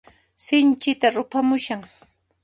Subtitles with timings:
[0.45, 1.81] Sinchita ruphamushan.